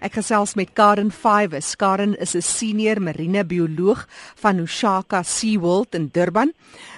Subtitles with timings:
[0.00, 1.74] Ek gesels met Karen Fives.
[1.76, 4.06] Karen is 'n senior marine bioloog
[4.40, 6.52] van Ushaka SeaWorld in Durban.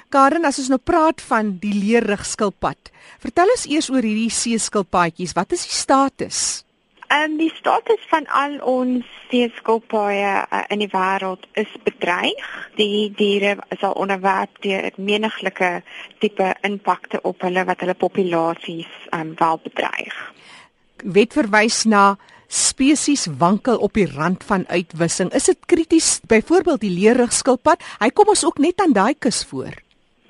[0.08, 5.34] Karen, as ons nou praat van die leerrig skilpad, vertel ons eers oor hierdie seeskilpaadjies.
[5.34, 6.64] Wat is die status?
[7.08, 12.70] En um, die status van al ons seeskilpaaie uh, in die wêreld is bedreig.
[12.76, 15.82] Die diere is al onderwerp deur meniglike
[16.20, 20.14] tipe impakte op hulle wat hulle populasies um, wel bedreig.
[21.02, 22.16] Wet verwys na
[22.52, 25.32] spesies wankel op die rand van uitwissing.
[25.32, 27.80] Is dit krities byvoorbeeld die leerrugskilpad?
[27.98, 29.72] Hy kom ons ook net aan daai kus voor.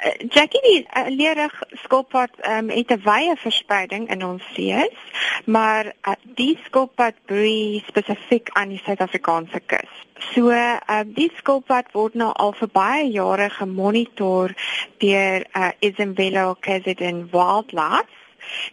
[0.03, 1.53] Uh, Jackie die uh, leerig
[1.85, 4.99] skilpad um, het 'n wye verspreiding in ons sees,
[5.45, 9.93] maar uh, die skilpad broei spesifiek aan die Suid-Afrikaanse kus.
[10.35, 14.55] So, uh, die skilpad word nou al vir baie jare gemonitor
[14.99, 18.22] deur uh, Isabella Kazedin Wildlife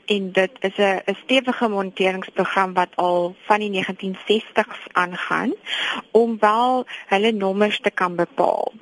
[0.06, 5.54] en dit is 'n 'n stewige moniteringsprogram wat al van die 1960s aangaan
[6.12, 8.74] om wel hulle nommers te kan bepaal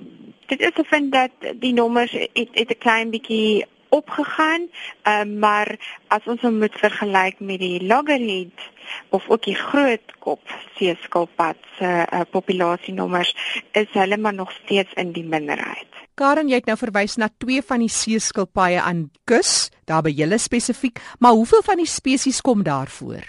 [0.46, 4.70] dit is gevind dat die nommers het het 'n klein bietjie opgegaan,
[5.04, 8.68] um, maar as ons hom moet vergelyk met die loggerhead
[9.10, 10.42] of ook die groot kop
[10.76, 13.36] seeskilpad se uh, populasienommers
[13.72, 16.07] is hulle maar nog steeds in die minderheid.
[16.18, 20.40] Karen, jy het nou verwys na twee van die seeskilpaaie aan kus, daar by julle
[20.42, 23.22] spesifiek, maar hoeveel van die spesies kom daar voor?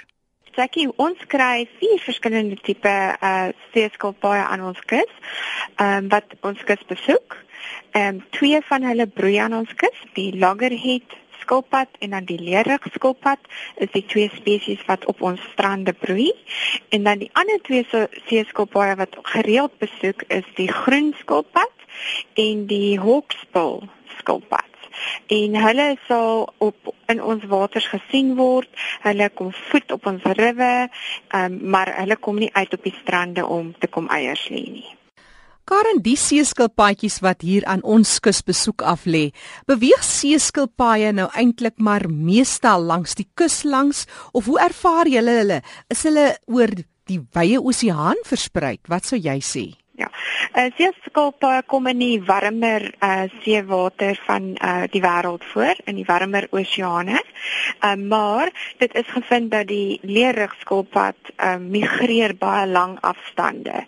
[0.56, 5.12] Jackie, ons kry vier verskillende tipe uh seeskilpaaie aan ons kus.
[5.77, 7.36] Ehm um, wat ons kus besoek.
[7.92, 12.41] Ehm um, twee van hulle broei aan ons kus, die loggerhead skilpad en dan die
[12.41, 13.52] leerig skilpad
[13.84, 16.33] is die twee spesies wat op ons strande broei.
[16.89, 17.84] En dan die ander twee
[18.33, 21.77] seeskilpaaie wat gereeld besoek is die groen skilpad
[22.34, 23.82] en die hawksbill
[24.18, 24.68] skilpad
[25.27, 28.68] en hulle sal op in ons waters gesien word.
[29.05, 30.88] Hulle kom voed op ons riwe,
[31.36, 34.88] um, maar hulle kom nie uit op die strande om te kom eiers lê nie.
[35.68, 39.27] Karen, die seeskilpaadjies wat hier aan ons kus besoek af lê,
[39.68, 45.58] beweeg seeskilpaaie nou eintlik maar meestal langs die kus langs of hoe ervaar julle hulle?
[45.92, 46.73] Is hulle oor
[47.08, 48.78] die wye oseaan versprei?
[48.89, 49.67] Wat sou jy sê?
[49.98, 50.07] Ja.
[50.55, 56.07] Uh, seeskilpaaie kom in die warmer uh, seewater van uh, die wêreld voor, in die
[56.07, 57.19] warmer oseane.
[57.83, 63.83] Uh, maar dit is gevind dat die leerrugskilpad uh, migreer baie lang afstande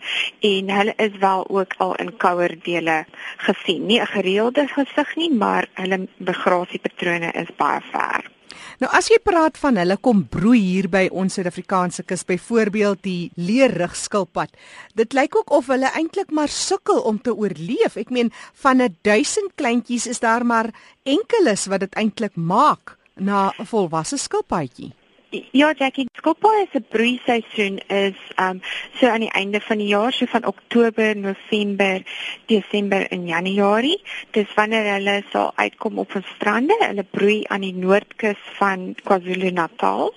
[0.50, 3.04] en hulle is wel ook al in kouer dele
[3.46, 3.86] gesien.
[3.86, 8.30] Nie 'n gereelde gesig nie, maar hulle migrasiepatrone is baie ver.
[8.80, 13.30] Nou as jy praat van hulle kom broei hier by ons Suid-Afrikaanse kus, byvoorbeeld die
[13.36, 14.54] leerrugskilpad.
[14.94, 17.96] Dit lyk ook of hulle eintlik maar sukkel om te oorleef.
[17.96, 20.70] Ek meen van 'n 1000 kleintjies is daar maar
[21.04, 24.92] enkeles wat dit eintlik maak na 'n volwasse skilpadjie.
[25.30, 28.58] Ja, Jackie, skilpaaie se broeiseisoen is um
[28.98, 32.02] so aan die einde van die jaar, so van Oktober, November,
[32.50, 34.00] Desember en Januarie.
[34.34, 36.74] Dis wanneer hulle sal uitkom op ons strande.
[36.82, 40.10] Hulle broei aan die noordkus van KwaZulu-Natal.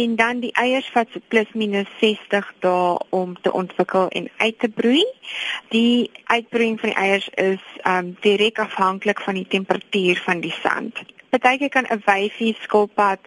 [0.00, 4.58] En dan die eiers vat so plus minus 60 dae om te ontwikkel en uit
[4.64, 5.04] te broei.
[5.68, 11.04] Die uitbroeiing van die eiers is um direk afhanklik van die temperatuur van die sand.
[11.30, 13.18] Partyke kan 'n wyfie skilpad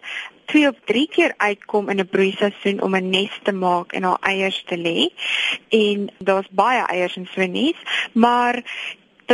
[0.44, 4.20] twee of drie keer uitkom in 'n broeiseisoen om 'n nes te maak en haar
[4.20, 5.08] eiers te lê.
[5.68, 7.78] En daar's baie eiers in so 'n nes,
[8.12, 8.62] maar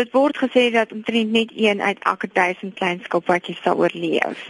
[0.01, 4.47] Dit word gesê dat omtrent net een uit elke 1000 klein skilpadjies sal oorleef.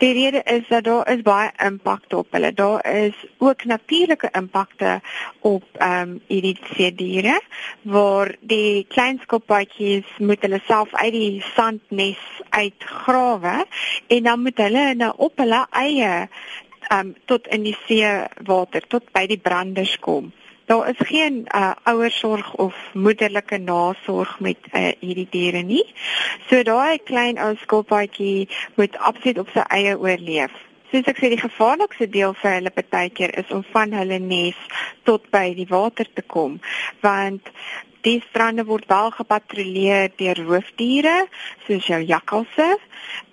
[0.00, 2.52] Die rede is dat daar is baie impak op hulle.
[2.56, 5.00] Daar is ook natuurlike impakte
[5.40, 7.36] op ehm um, hierdie see diere
[7.82, 13.66] waar die klein skilpadjies moet hulle self uit die sandnes uitgrawe
[14.06, 16.12] en dan moet hulle nou op hulle eie
[16.88, 18.08] ehm um, tot in die see
[18.48, 20.32] water tot by die branders kom.
[20.68, 25.84] Daar is geen uh, ouersorg of moederlike nasorg met uh, hierdie diere nie.
[26.50, 30.52] So daai klein ou skilpaadjie moet absoluut op sy eie oorleef.
[30.92, 34.60] Soos ek sê die gevaarlikste deel vir hulle partykeer is om van hulle nes
[35.08, 36.60] tot by die water te kom
[37.04, 37.48] want
[38.08, 41.16] Die strande word wel gepatrolleer deur roofdiere
[41.66, 42.68] soos jou jakkalse,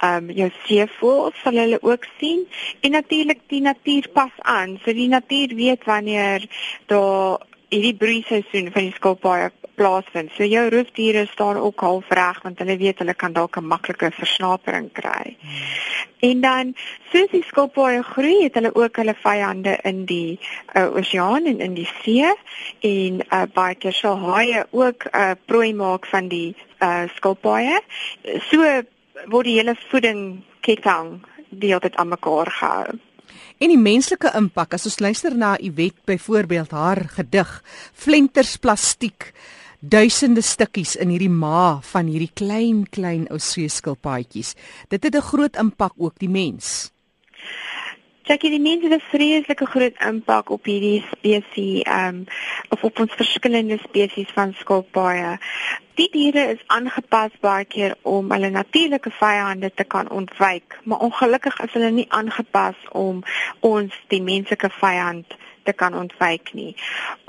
[0.04, 2.42] ehm um, jou seevoëls sal hulle ook sien
[2.82, 4.76] en natuurlik die natuur pas aan.
[4.84, 6.44] So die natuur weet wanneer
[6.92, 10.32] daar hierdie broeiseisoen van die skilpaaie plaasvind.
[10.36, 14.12] So jou roofdiere staan ook half reg want hulle weet hulle kan dalk 'n maklike
[14.12, 15.36] versnapering kry.
[15.40, 16.06] Hmm.
[16.20, 16.74] En dan
[17.12, 20.40] soos die skilpaaie groei, het hulle ook hulle vyande in die
[20.74, 22.32] uh, oseaan en in die see
[22.80, 27.82] en uh, baie keer sal haie ook 'n uh, prooi maak van die uh, skilpaaie.
[28.50, 28.82] So
[29.26, 33.00] word die hele voeding ketting deeltyd aan mekaar gehou.
[33.60, 39.34] En die menslike impak as ons luister na Iwet byvoorbeeld haar gedig Flenters plastiek
[39.80, 44.56] duisende stukkies in hierdie ma van hierdie klein klein ou seeskilpaadjies.
[44.90, 46.92] Dit het 'n groot impak ook die mens.
[48.26, 52.24] Jackie, die mense het 'n vreeslike groot impak op hierdie spesies, ehm um,
[52.70, 55.38] of op ons verskillende spesies van skilpaaie.
[55.94, 61.60] Die diere is aangepas baie keer om hulle natuurlike vyande te kan ontwyk, maar ongelukkig
[61.60, 63.24] is hulle nie aangepas om
[63.60, 66.74] ons die menslike vyand te kan ontwyk nie.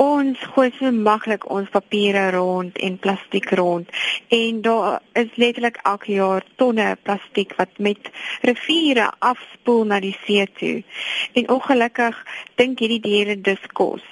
[0.03, 3.91] Ons gooi so maklik ons papiere rond en plastiek rond
[4.38, 8.11] en daar is letterlik elke jaar tonne plastiek wat met
[8.43, 10.83] riviere afspoel na die see toe.
[11.33, 12.21] En ongelukkig
[12.61, 14.05] dink hierdie diere dis kos.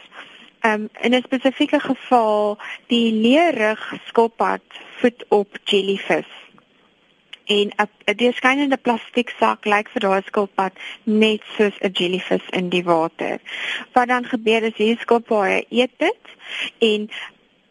[0.65, 2.56] Um, in 'n spesifieke geval,
[2.88, 4.65] die leerrug skilpad
[5.00, 6.44] voed op jellyfish
[7.44, 10.73] en 'n deurskynende plastiek sak lyk vir daai skilpad
[11.05, 13.38] net soos 'n jellyfish in die water.
[13.93, 16.23] Wat dan gebeur is hierdie skilpaaie eet dit
[16.79, 17.11] en